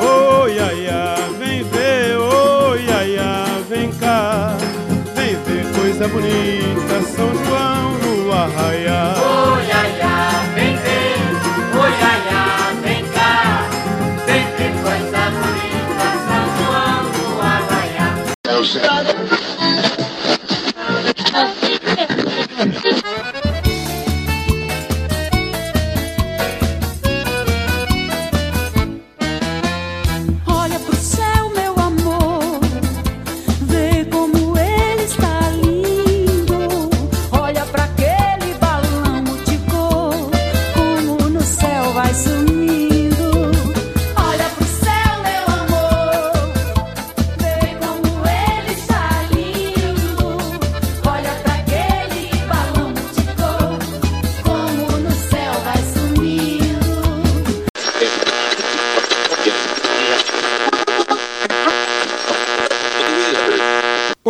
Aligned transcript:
Oi, 0.02 0.58
ai, 0.58 0.88
ai, 0.88 1.32
vem 1.38 1.62
ver, 1.62 2.16
oi, 2.18 2.86
ai, 2.92 3.18
ai, 3.18 3.62
vem 3.68 3.92
cá. 3.92 4.56
Vem 5.14 5.36
ver 5.36 5.64
coisa 5.80 6.08
bonita, 6.08 7.02
São 7.14 7.32
João 7.44 7.98
no 7.98 8.32
arraial. 8.32 9.25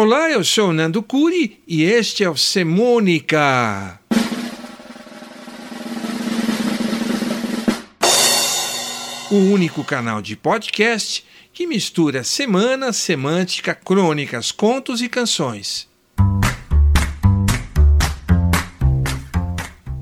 Olá, 0.09 0.31
eu 0.31 0.45
sou 0.45 0.73
Nando 0.73 1.03
Curi 1.03 1.61
e 1.67 1.83
este 1.83 2.23
é 2.23 2.31
o 2.31 2.37
Semônica. 2.37 3.99
O 9.33 9.35
único 9.35 9.83
canal 9.83 10.23
de 10.23 10.37
podcast 10.37 11.25
que 11.53 11.67
mistura 11.67 12.23
semana, 12.23 12.93
semântica, 12.93 13.75
crônicas, 13.75 14.53
contos 14.53 15.03
e 15.03 15.09
canções. 15.09 15.89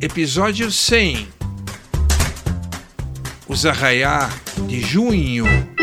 Episódio 0.03 0.71
100 0.71 1.29
Os 3.49 3.65
Arraiá 3.65 4.29
de 4.69 4.83
Junho. 4.83 5.73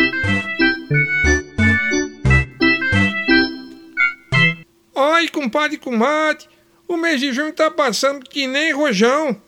Ai, 5.22 5.28
compadre, 5.28 5.78
comadre, 5.78 6.48
o 6.88 6.98
mês 6.98 7.20
de 7.20 7.32
junho 7.32 7.54
tá 7.54 7.70
passando 7.70 8.28
que 8.28 8.48
nem 8.48 8.74
rojão. 8.74 9.40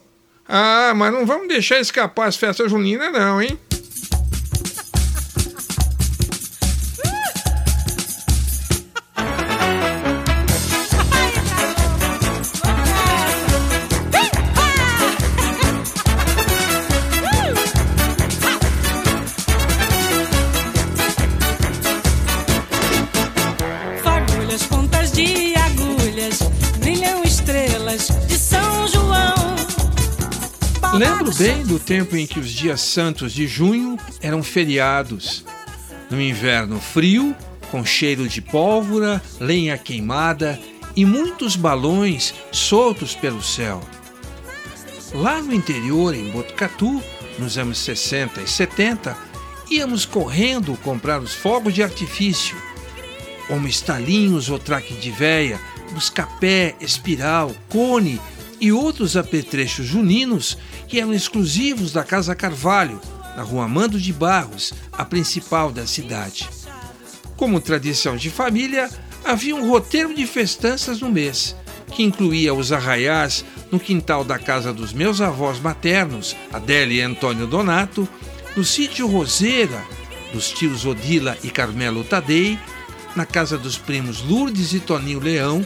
Ah, 0.48 0.94
mas 0.96 1.12
não 1.12 1.26
vamos 1.26 1.48
deixar 1.48 1.80
escapar 1.80 2.28
as 2.28 2.36
festas 2.36 2.70
juninas 2.70 3.12
não, 3.12 3.42
hein? 3.42 3.60
Lembro 30.93 31.33
bem 31.33 31.64
do 31.64 31.80
tempo 31.80 32.15
em 32.15 32.27
que 32.27 32.39
os 32.39 32.52
dias 32.52 32.80
santos 32.80 33.33
de 33.33 33.48
junho 33.48 33.98
eram 34.21 34.43
feriados. 34.43 35.43
No 36.09 36.21
inverno 36.21 36.80
frio, 36.80 37.36
com 37.71 37.83
cheiro 37.83 38.27
de 38.30 38.39
pólvora, 38.42 39.20
lenha 39.39 39.76
queimada 39.76 40.59
e 40.95 41.03
muitos 41.03 41.55
balões 41.55 42.36
soltos 42.52 43.15
pelo 43.15 43.42
céu. 43.42 43.82
Lá 45.15 45.42
no 45.42 45.52
interior, 45.52 46.14
em 46.14 46.30
Botucatu, 46.30 47.02
nos 47.39 47.58
anos 47.58 47.80
60 47.80 48.42
e 48.42 48.48
70, 48.48 49.17
íamos 49.71 50.05
correndo 50.05 50.77
comprar 50.83 51.20
os 51.20 51.33
fogos 51.33 51.73
de 51.73 51.82
artifício, 51.82 52.55
como 53.48 53.67
estalinhos 53.67 54.48
ou 54.48 54.59
traque 54.59 54.93
de 54.93 55.09
véia, 55.09 55.59
buscapé, 55.92 56.76
espiral, 56.80 57.52
cone 57.70 58.21
e 58.61 58.71
outros 58.71 59.17
apetrechos 59.17 59.86
juninos 59.86 60.58
que 60.93 60.99
eram 60.99 61.11
exclusivos 61.11 61.92
da 61.92 62.04
Casa 62.04 62.36
Carvalho, 62.36 63.02
na 63.36 63.42
rua 63.42 63.67
Mando 63.67 63.99
de 63.99 64.14
Barros, 64.14 64.76
a 64.92 65.04
principal 65.04 65.71
da 65.71 65.87
cidade. 65.87 66.48
Como 67.36 67.59
tradição 67.59 68.15
de 68.15 68.30
família, 68.30 68.87
havia 69.26 69.55
um 69.55 69.67
roteiro 69.67 70.14
de 70.14 70.27
festanças 70.27 71.02
no 71.02 71.09
mês, 71.09 71.55
que 71.87 72.03
incluía 72.03 72.53
os 72.53 72.71
arraiás 72.71 73.43
no 73.71 73.80
quintal 73.80 74.23
da 74.23 74.37
casa 74.37 74.71
dos 74.71 74.93
meus 74.93 75.20
avós 75.20 75.59
maternos, 75.59 76.36
Adélia 76.52 77.02
e 77.02 77.02
Antônio 77.02 77.48
Donato, 77.48 78.08
no 78.55 78.64
sítio 78.64 79.08
Roseira, 79.08 79.83
dos 80.32 80.52
tios 80.52 80.86
Odila 80.86 81.36
e 81.43 81.49
Carmelo 81.49 82.03
Tadei, 82.03 82.59
na 83.15 83.26
casa 83.26 83.58
dos 83.58 83.80
primos 83.80 84.21
Lourdes 84.21 84.73
e 84.73 84.80
Toninho 84.80 85.20
Leão, 85.20 85.65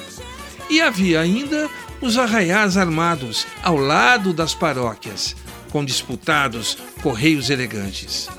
e 0.69 0.81
havia 0.81 1.21
ainda 1.21 1.69
os 2.01 2.17
arraiás 2.17 2.77
armados 2.77 3.47
ao 3.63 3.77
lado 3.77 4.33
das 4.33 4.53
paróquias, 4.53 5.35
com 5.71 5.83
disputados 5.83 6.77
correios 7.01 7.49
elegantes. 7.49 8.29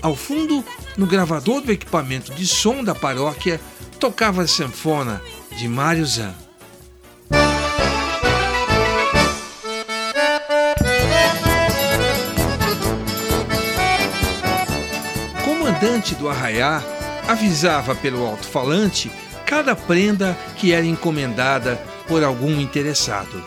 Ao 0.00 0.14
fundo, 0.14 0.64
no 0.96 1.06
gravador 1.06 1.60
do 1.60 1.72
equipamento 1.72 2.32
de 2.32 2.46
som 2.46 2.84
da 2.84 2.94
paróquia, 2.94 3.60
tocava 3.98 4.42
a 4.42 4.46
sanfona 4.46 5.20
de 5.56 5.68
Mário 5.68 6.06
Zan. 6.06 6.34
Comandante 15.44 16.14
do 16.14 16.28
arraiá 16.28 16.82
avisava 17.26 17.94
pelo 17.94 18.24
alto-falante 18.24 19.10
cada 19.48 19.74
prenda 19.74 20.36
que 20.58 20.72
era 20.72 20.84
encomendada 20.84 21.80
por 22.06 22.22
algum 22.22 22.60
interessado. 22.60 23.42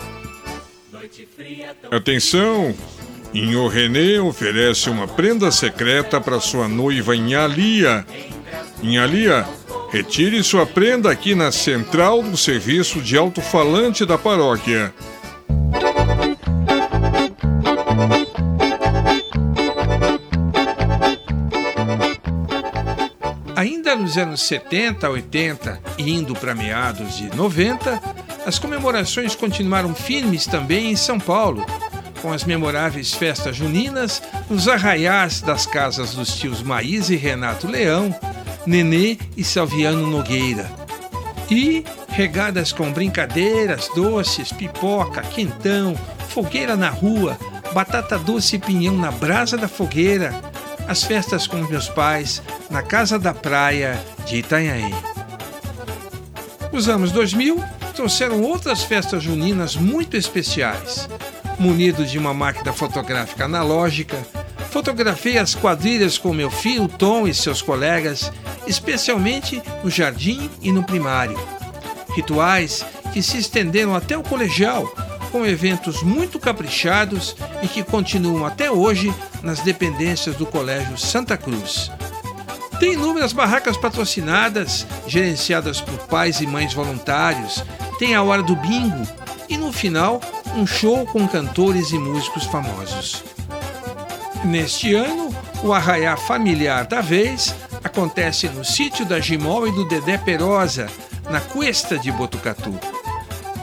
Atenção! 1.92 2.76
Inho 3.34 3.68
René 3.68 4.20
oferece 4.20 4.90
uma 4.90 5.08
prenda 5.08 5.52
secreta 5.52 6.20
para 6.20 6.40
sua 6.40 6.68
noiva 6.68 7.16
Inhalia. 7.16 8.06
Inhalia, 8.82 9.48
retire 9.92 10.44
sua 10.44 10.66
prenda 10.66 11.10
aqui 11.12 11.36
na 11.36 11.52
central 11.52 12.24
do 12.24 12.36
serviço 12.36 13.00
de 13.00 13.16
alto-falante 13.16 14.04
da 14.04 14.18
paróquia. 14.18 14.92
Nos 24.02 24.18
anos 24.18 24.42
70, 24.42 25.08
80 25.08 25.80
e 25.98 26.12
indo 26.12 26.34
para 26.34 26.56
meados 26.56 27.18
de 27.18 27.36
90, 27.36 28.02
as 28.46 28.58
comemorações 28.58 29.36
continuaram 29.36 29.94
firmes 29.94 30.48
também 30.48 30.92
em 30.92 30.96
São 30.96 31.20
Paulo, 31.20 31.64
com 32.22 32.34
as 32.34 32.44
memoráveis 32.44 33.14
festas 33.14 33.56
juninas 33.56 34.22
nos 34.50 34.68
arraiais 34.68 35.42
das 35.42 35.68
casas 35.68 36.16
dos 36.16 36.36
tios 36.36 36.64
Maís 36.64 37.10
e 37.10 37.16
Renato 37.16 37.68
Leão, 37.68 38.14
Nenê 38.66 39.18
e 39.38 39.44
Salviano 39.44 40.08
Nogueira. 40.08 40.70
E 41.50 41.86
regadas 42.10 42.72
com 42.72 42.92
brincadeiras, 42.92 43.90
doces, 43.96 44.52
pipoca, 44.52 45.22
quentão, 45.22 45.96
fogueira 46.30 46.76
na 46.76 46.90
rua, 46.90 47.38
batata 47.74 48.18
doce 48.18 48.56
e 48.56 48.60
pinhão 48.60 48.98
na 48.98 49.12
brasa 49.12 49.58
da 49.58 49.68
fogueira, 49.68 50.34
as 50.92 51.06
festas 51.06 51.48
com 51.48 51.56
meus 51.56 51.88
pais 51.88 52.44
na 52.70 52.82
casa 52.82 53.18
da 53.18 53.34
praia 53.34 53.98
de 54.28 54.36
Itanhaém. 54.36 54.94
Os 56.70 56.90
anos 56.90 57.14
2000 57.14 57.64
trouxeram 57.96 58.42
outras 58.42 58.84
festas 58.84 59.24
juninas 59.24 59.78
muito 59.78 60.18
especiais. 60.18 61.08
Munido 61.58 62.06
de 62.06 62.18
uma 62.18 62.34
máquina 62.34 62.74
fotográfica 62.74 63.46
analógica, 63.46 64.18
fotografei 64.70 65.38
as 65.38 65.56
quadrilhas 65.56 66.18
com 66.18 66.34
meu 66.34 66.52
filho 66.52 66.90
Tom 66.90 67.26
e 67.26 67.34
seus 67.34 67.62
colegas, 67.62 68.30
especialmente 68.68 69.64
no 69.82 69.90
jardim 69.90 70.50
e 70.62 70.74
no 70.74 70.84
primário. 70.84 71.40
Rituais 72.14 72.86
que 73.14 73.24
se 73.24 73.38
estenderam 73.38 73.96
até 73.96 74.18
o 74.18 74.24
colegial, 74.24 74.94
com 75.32 75.46
eventos 75.46 76.04
muito 76.04 76.38
caprichados 76.38 77.34
e 77.64 77.68
que 77.70 77.82
continuam 77.82 78.46
até 78.46 78.70
hoje 78.70 79.14
nas 79.44 79.60
dependências 79.60 80.36
do 80.36 80.46
Colégio 80.46 80.98
Santa 80.98 81.38
Cruz. 81.38 81.92
Tem 82.80 82.94
inúmeras 82.94 83.34
barracas 83.34 83.78
patrocinadas, 83.78 84.88
gerenciadas 85.06 85.80
por 85.80 85.98
pais 86.08 86.42
e 86.42 86.48
mães 86.48 86.74
voluntários, 86.74 87.64
tem 88.00 88.16
a 88.16 88.24
hora 88.24 88.42
do 88.42 88.56
bingo 88.56 89.08
e 89.48 89.58
no 89.58 89.72
final 89.72 90.20
um 90.56 90.66
show 90.66 91.06
com 91.06 91.28
cantores 91.28 91.92
e 91.92 92.00
músicos 92.00 92.46
famosos. 92.46 93.24
Neste 94.44 94.96
ano, 94.96 95.30
o 95.64 95.72
arraiá 95.72 96.18
familiar 96.18 96.86
da 96.86 97.02
vez 97.02 97.54
acontece 97.84 98.48
no 98.50 98.66
sítio 98.66 99.06
da 99.06 99.20
Gimol 99.20 99.68
e 99.68 99.72
do 99.72 99.88
Dedé 99.88 100.18
Perosa, 100.18 100.88
na 101.30 101.40
Cuesta 101.40 101.98
de 102.00 102.12
Botucatu. 102.12 102.74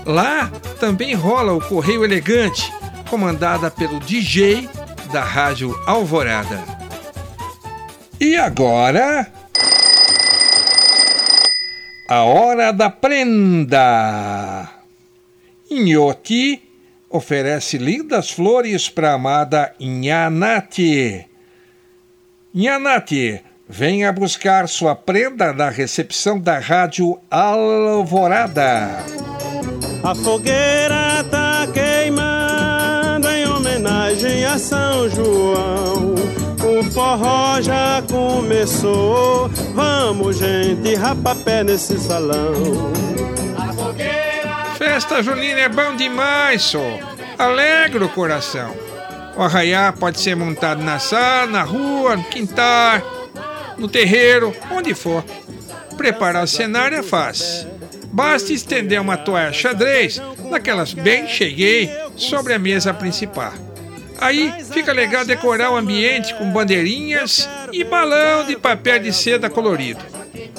Lá 0.06 0.50
também 0.78 1.14
rola 1.14 1.52
o 1.52 1.60
Correio 1.60 2.04
Elegante, 2.04 2.72
comandada 3.10 3.70
pelo 3.70 3.98
DJ 4.00 4.68
da 5.08 5.22
Rádio 5.22 5.74
Alvorada. 5.86 6.62
E 8.20 8.36
agora. 8.36 9.26
A 12.08 12.22
hora 12.24 12.72
da 12.72 12.90
prenda! 12.90 14.68
Inhoti 15.70 16.62
oferece 17.10 17.76
lindas 17.78 18.30
flores 18.30 18.88
para 18.88 19.10
a 19.10 19.14
amada 19.14 19.74
Nhanati. 19.78 21.26
Nhanati, 22.54 23.42
venha 23.68 24.12
buscar 24.12 24.68
sua 24.68 24.94
prenda 24.94 25.52
na 25.52 25.68
recepção 25.68 26.38
da 26.38 26.58
Rádio 26.58 27.18
Alvorada. 27.30 29.04
A 30.02 30.14
fogueira 30.14 30.97
homenagem 34.48 34.54
a 34.54 34.58
São 34.58 35.08
João. 35.08 36.14
O 36.64 36.90
forró 36.90 37.60
já 37.60 38.02
começou. 38.10 39.48
Vamos, 39.74 40.38
gente, 40.38 40.94
rapapé 40.94 41.62
nesse 41.62 41.98
salão. 41.98 42.92
Festa 44.76 45.22
junina 45.22 45.60
é 45.60 45.68
bom 45.68 45.94
demais, 45.96 46.62
só. 46.62 46.98
Alegra 47.38 48.04
o 48.04 48.08
coração. 48.08 48.74
O 49.36 49.42
arraiá 49.42 49.92
pode 49.92 50.18
ser 50.18 50.34
montado 50.34 50.82
na 50.82 50.98
sala, 50.98 51.46
na 51.46 51.62
rua, 51.62 52.16
no 52.16 52.24
quintal, 52.24 53.00
no 53.76 53.86
terreiro, 53.86 54.54
onde 54.70 54.94
for. 54.94 55.24
Preparar 55.96 56.44
o 56.44 56.48
cenário 56.48 56.98
é 56.98 57.02
fácil. 57.02 57.68
Basta 58.10 58.52
estender 58.52 59.00
uma 59.00 59.16
toalha 59.16 59.52
xadrez, 59.52 60.20
daquelas 60.50 60.94
bem 60.94 61.28
cheguei, 61.28 61.90
sobre 62.16 62.54
a 62.54 62.58
mesa 62.58 62.92
principal. 62.94 63.52
Aí 64.18 64.52
fica 64.72 64.92
legal 64.92 65.24
decorar 65.24 65.70
o 65.70 65.76
ambiente 65.76 66.34
com 66.34 66.50
bandeirinhas 66.50 67.48
e 67.72 67.84
balão 67.84 68.44
de 68.44 68.56
papel 68.56 68.98
de 68.98 69.12
seda 69.12 69.48
colorido. 69.48 70.00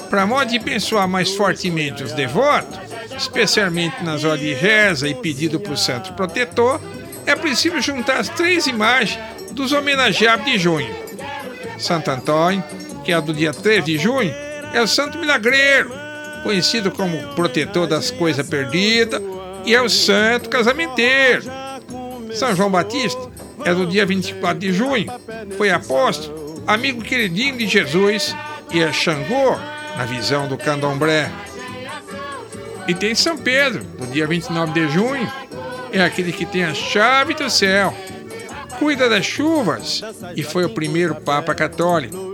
Para 0.09 0.25
modo 0.25 0.50
de 0.50 0.57
abençoar 0.57 1.07
mais 1.07 1.35
fortemente 1.35 2.01
os 2.01 2.13
devotos, 2.13 2.79
especialmente 3.17 4.03
nas 4.03 4.23
horas 4.23 4.39
de 4.39 4.53
reza 4.53 5.07
e 5.07 5.13
pedido 5.13 5.59
para 5.59 5.73
o 5.73 5.77
santo 5.77 6.13
protetor, 6.13 6.79
é 7.25 7.35
preciso 7.35 7.81
juntar 7.81 8.19
as 8.19 8.29
três 8.29 8.65
imagens 8.65 9.19
dos 9.51 9.73
homenageados 9.73 10.45
de 10.45 10.57
junho. 10.57 10.95
Santo 11.77 12.09
Antônio, 12.09 12.63
que 13.03 13.11
é 13.11 13.19
do 13.19 13.33
dia 13.33 13.53
3 13.53 13.83
de 13.83 13.97
junho, 13.97 14.33
é 14.73 14.81
o 14.81 14.88
santo 14.88 15.17
milagreiro, 15.17 15.91
conhecido 16.44 16.91
como 16.91 17.35
protetor 17.35 17.88
das 17.88 18.09
coisas 18.09 18.47
perdidas, 18.47 19.21
e 19.65 19.75
é 19.75 19.81
o 19.81 19.89
santo 19.89 20.50
casamenteiro. 20.50 21.44
São 22.33 22.56
João 22.56 22.71
Batista 22.71 23.19
é 23.65 23.73
do 23.73 23.85
dia 23.85 24.06
24 24.06 24.59
de 24.59 24.73
junho, 24.73 25.07
foi 25.57 25.69
apóstolo, 25.69 26.63
amigo 26.65 27.01
queridinho 27.01 27.57
de 27.57 27.67
Jesus 27.67 28.35
e 28.71 28.79
é 28.79 28.91
Xangô 28.91 29.56
na 29.97 30.06
visão 30.06 30.47
do 30.47 30.57
candomblé. 30.57 31.31
E 32.88 32.94
tem 32.94 33.13
São 33.13 33.38
Pedro, 33.38 33.83
do 33.83 34.07
dia 34.07 34.25
29 34.25 34.73
de 34.73 34.89
junho, 34.89 35.31
é 35.91 36.01
aquele 36.01 36.31
que 36.31 36.45
tem 36.45 36.63
a 36.63 36.73
chave 36.73 37.33
do 37.33 37.50
céu, 37.50 37.94
cuida 38.77 39.09
das 39.09 39.25
chuvas 39.25 40.01
e 40.35 40.44
foi 40.44 40.65
o 40.65 40.69
primeiro 40.69 41.15
Papa 41.15 41.53
Católico. 41.53 42.33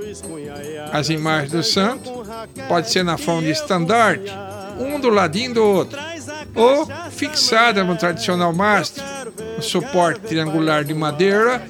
As 0.91 1.09
imagens 1.09 1.51
do 1.51 1.63
santo 1.63 2.25
pode 2.67 2.89
ser 2.89 3.03
na 3.03 3.17
forma 3.17 3.41
de 3.41 3.51
estandarte, 3.51 4.31
um 4.79 4.99
do 4.99 5.09
ladinho 5.09 5.53
do 5.53 5.63
outro, 5.63 5.99
ou 6.53 6.87
fixada 7.11 7.83
no 7.83 7.97
tradicional 7.97 8.53
mastro, 8.53 9.03
suporte 9.61 10.21
triangular 10.21 10.83
de 10.83 10.93
madeira 10.93 11.65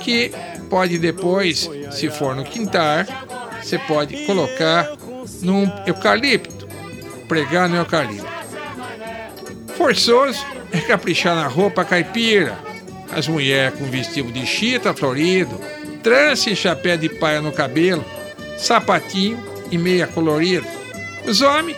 que 0.00 0.32
pode 0.68 0.98
depois, 0.98 1.68
se 1.90 2.08
for 2.10 2.34
no 2.34 2.44
quintal, 2.44 3.04
você 3.60 3.78
pode 3.78 4.24
colocar 4.24 4.92
num 5.42 5.70
eucalipto, 5.86 6.66
pregar 7.28 7.68
no 7.68 7.76
eucalipto. 7.76 8.26
Forçoso 9.76 10.44
é 10.72 10.80
caprichar 10.80 11.34
na 11.34 11.46
roupa 11.46 11.84
caipira, 11.84 12.56
as 13.12 13.26
mulheres 13.26 13.78
com 13.78 13.86
vestido 13.86 14.30
de 14.30 14.46
chita 14.46 14.94
florido, 14.94 15.60
trança 16.02 16.50
e 16.50 16.56
chapéu 16.56 16.96
de 16.96 17.08
paia 17.08 17.40
no 17.40 17.52
cabelo, 17.52 18.04
sapatinho 18.56 19.42
e 19.70 19.78
meia 19.78 20.06
colorida. 20.06 20.66
Os 21.26 21.40
homens 21.40 21.76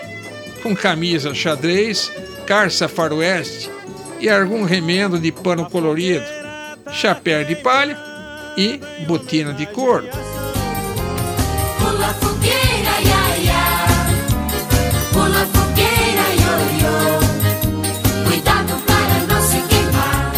com 0.62 0.76
camisa 0.76 1.34
xadrez, 1.34 2.12
carça 2.46 2.88
faroeste 2.88 3.70
e 4.22 4.30
algum 4.30 4.62
remendo 4.62 5.18
de 5.18 5.32
pano 5.32 5.68
colorido, 5.68 6.24
chapéu 6.92 7.44
de 7.44 7.56
palha 7.56 7.98
e 8.56 8.80
botina 9.04 9.52
de 9.52 9.66
couro. 9.66 10.06
Pula 11.76 12.14
fogueira, 12.14 13.00
ia, 13.02 13.38
ia. 13.38 13.64
Pula 15.12 15.44
fogueira, 15.46 16.24
io, 16.38 16.54
io. 16.78 18.28
Cuidado 18.28 18.80
para 18.86 19.34
não 19.34 19.42
se 19.42 19.60
queimar. 19.62 20.32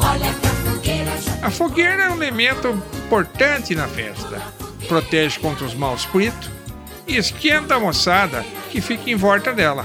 Olha 0.00 0.32
que 0.32 0.46
a 0.46 0.50
fogueira 0.72 1.12
já. 1.20 1.46
A 1.46 1.50
fogueira 1.50 2.04
é 2.04 2.08
um 2.08 2.14
elemento 2.14 2.82
importante 3.04 3.74
na 3.74 3.86
festa. 3.88 4.40
Protege 4.88 5.38
contra 5.38 5.66
os 5.66 5.74
maus 5.74 6.02
fritos 6.04 6.50
e 7.06 7.18
esquenta 7.18 7.74
a 7.74 7.80
moçada 7.80 8.42
que 8.70 8.80
fica 8.80 9.10
em 9.10 9.16
volta 9.16 9.52
dela. 9.52 9.84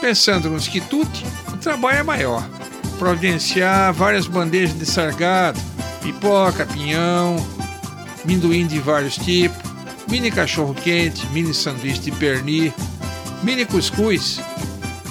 Pensando 0.00 0.48
nos 0.48 0.68
quitutes, 0.68 1.22
o 1.52 1.56
trabalho 1.56 1.98
é 1.98 2.02
maior. 2.02 2.48
Providenciar 2.98 3.92
várias 3.92 4.26
bandejas 4.26 4.78
de 4.78 4.86
sargado, 4.86 5.60
pipoca, 6.00 6.64
pinhão, 6.66 7.36
minduim 8.24 8.66
de 8.66 8.78
vários 8.78 9.16
tipos, 9.16 9.58
mini 10.08 10.30
cachorro-quente, 10.30 11.26
mini 11.28 11.52
sanduíche 11.52 12.00
de 12.00 12.12
pernil, 12.12 12.72
mini 13.42 13.64
cuscuz, 13.64 14.40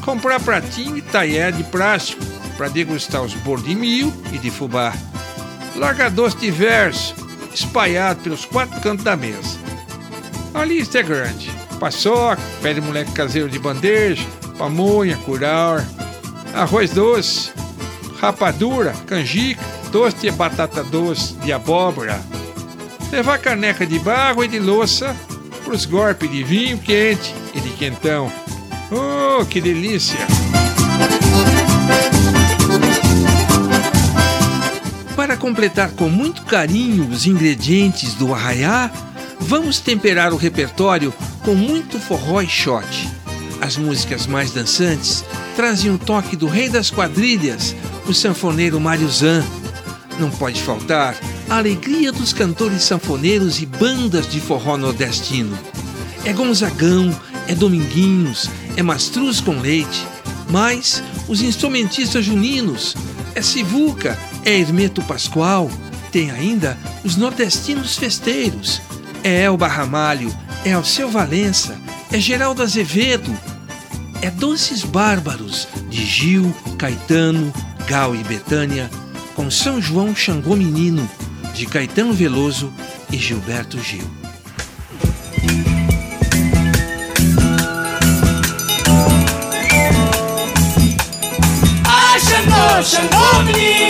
comprar 0.03 0.39
pratinho 0.39 0.97
e 0.97 1.01
talher 1.01 1.51
de 1.51 1.63
plástico 1.65 2.23
para 2.57 2.69
degustar 2.69 3.21
os 3.21 3.33
bolos 3.35 3.65
de 3.65 3.75
milho 3.75 4.11
e 4.33 4.37
de 4.37 4.49
fubá. 4.49 4.93
Larga 5.75 6.09
doce 6.09 6.37
diverso, 6.37 7.13
espalhado 7.53 8.21
pelos 8.21 8.45
quatro 8.45 8.79
cantos 8.79 9.03
da 9.03 9.15
mesa. 9.15 9.59
A 10.53 10.63
lista 10.63 10.99
é 10.99 11.03
grande. 11.03 11.51
Paçoca, 11.79 12.41
pé 12.61 12.73
de 12.73 12.81
moleque 12.81 13.11
caseiro 13.11 13.47
de 13.47 13.59
bandeja, 13.59 14.25
pamonha, 14.57 15.17
curau, 15.17 15.77
arroz 16.53 16.91
doce, 16.91 17.51
rapadura, 18.19 18.93
canjica, 19.05 19.63
doce 19.91 20.17
de 20.17 20.31
batata 20.31 20.83
doce, 20.83 21.33
de 21.35 21.53
abóbora. 21.53 22.19
Levar 23.11 23.37
caneca 23.37 23.85
de 23.85 23.99
barro 23.99 24.43
e 24.43 24.47
de 24.47 24.59
louça 24.59 25.15
para 25.63 25.73
os 25.73 25.85
golpes 25.85 26.29
de 26.29 26.43
vinho 26.43 26.77
quente 26.77 27.33
e 27.53 27.59
de 27.59 27.69
quentão. 27.71 28.31
Oh, 28.91 29.45
que 29.45 29.61
delícia! 29.61 30.19
Para 35.15 35.35
completar 35.35 35.91
com 35.91 36.09
muito 36.09 36.43
carinho 36.43 37.07
os 37.09 37.25
ingredientes 37.25 38.13
do 38.13 38.33
arraiá, 38.33 38.91
vamos 39.39 39.79
temperar 39.79 40.31
o 40.31 40.37
repertório 40.37 41.13
com 41.43 41.53
muito 41.53 41.99
forró 41.99 42.41
e 42.41 42.47
shot. 42.47 43.16
As 43.61 43.75
músicas 43.77 44.27
mais 44.27 44.51
dançantes 44.51 45.23
trazem 45.55 45.91
um 45.91 45.97
toque 45.97 46.35
do 46.35 46.47
rei 46.47 46.69
das 46.69 46.91
quadrilhas, 46.91 47.75
o 48.07 48.13
sanfoneiro 48.13 48.79
Mário 48.79 49.09
Zan. 49.09 49.43
Não 50.19 50.29
pode 50.29 50.61
faltar 50.61 51.15
a 51.49 51.57
alegria 51.57 52.11
dos 52.11 52.33
cantores 52.33 52.83
sanfoneiros 52.83 53.61
e 53.61 53.65
bandas 53.65 54.27
de 54.27 54.39
forró 54.39 54.77
nordestino. 54.77 55.57
É 56.23 56.33
Gonzagão, 56.33 57.17
é 57.47 57.55
Dominguinhos, 57.55 58.49
é 58.75 58.83
Mastruz 58.83 59.39
com 59.39 59.59
leite, 59.59 60.05
mas 60.49 61.01
os 61.27 61.41
instrumentistas 61.41 62.25
juninos, 62.25 62.95
é 63.33 63.41
Sivuca, 63.41 64.17
é 64.43 64.59
Hermeto 64.59 65.01
Pascoal, 65.03 65.69
tem 66.11 66.31
ainda 66.31 66.77
os 67.03 67.15
nordestinos 67.15 67.95
festeiros. 67.97 68.81
É 69.23 69.43
Elba 69.43 69.67
Ramalho, 69.67 70.33
é 70.63 70.73
Alceu 70.73 71.09
Valença, 71.09 71.77
é 72.11 72.19
Geraldo 72.19 72.63
Azevedo, 72.63 73.37
é 74.21 74.29
Doces 74.29 74.83
Bárbaros 74.83 75.67
de 75.89 76.05
Gil, 76.05 76.55
Caetano, 76.77 77.53
Gal 77.87 78.15
e 78.15 78.23
Betânia, 78.23 78.89
com 79.35 79.51
São 79.51 79.81
João 79.81 80.15
Xangô 80.15 80.55
Menino 80.55 81.07
de 81.53 81.65
Caetano 81.65 82.13
Veloso 82.13 82.71
e 83.11 83.17
Gilberto 83.17 83.81
Gil. 83.81 84.07
Ai, 91.85 92.19
Xangô, 92.19 92.83
Xangô 92.83 93.43
menino 93.43 93.86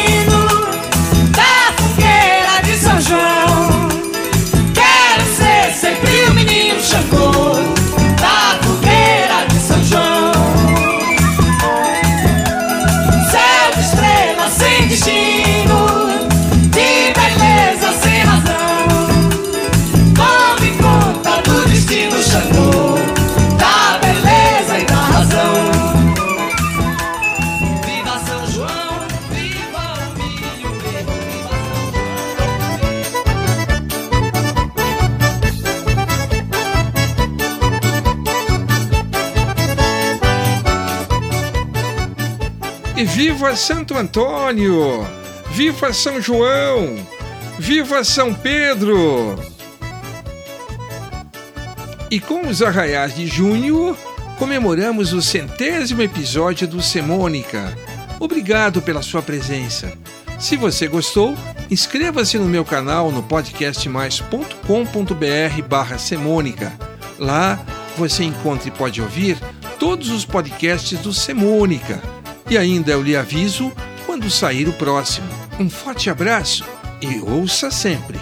viva 43.37 43.55
Santo 43.55 43.95
Antônio! 43.95 45.05
Viva 45.51 45.93
São 45.93 46.19
João! 46.19 46.95
Viva 47.59 48.03
São 48.03 48.33
Pedro! 48.33 49.39
E 52.09 52.19
com 52.19 52.47
os 52.47 52.63
arraiais 52.63 53.15
de 53.15 53.27
junho, 53.27 53.95
comemoramos 54.39 55.13
o 55.13 55.21
centésimo 55.21 56.01
episódio 56.01 56.67
do 56.67 56.81
Semônica. 56.81 57.77
Obrigado 58.19 58.81
pela 58.81 59.03
sua 59.03 59.21
presença. 59.21 59.93
Se 60.39 60.55
você 60.55 60.87
gostou, 60.87 61.37
inscreva-se 61.69 62.39
no 62.39 62.45
meu 62.45 62.65
canal 62.65 63.11
no 63.11 63.21
podcastmais.com.br 63.21 65.61
barra 65.69 65.99
Semônica. 65.99 66.73
Lá 67.19 67.63
você 67.95 68.23
encontra 68.23 68.67
e 68.67 68.71
pode 68.71 68.99
ouvir 68.99 69.37
todos 69.77 70.09
os 70.09 70.25
podcasts 70.25 70.97
do 70.97 71.13
Semônica. 71.13 72.16
E 72.49 72.57
ainda 72.57 72.91
eu 72.91 73.01
lhe 73.01 73.15
aviso 73.15 73.71
quando 74.05 74.29
sair 74.29 74.69
o 74.69 74.73
próximo. 74.73 75.27
Um 75.59 75.69
forte 75.69 76.09
abraço 76.09 76.63
e 77.01 77.19
ouça 77.19 77.69
sempre. 77.69 78.17